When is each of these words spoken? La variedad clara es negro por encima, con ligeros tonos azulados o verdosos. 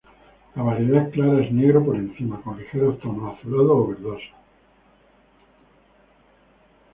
La 0.55 0.63
variedad 0.63 1.11
clara 1.11 1.43
es 1.43 1.51
negro 1.51 1.85
por 1.85 1.95
encima, 1.95 2.41
con 2.41 2.57
ligeros 2.57 2.99
tonos 3.01 3.37
azulados 3.37 3.69
o 3.77 3.87
verdosos. 3.89 4.33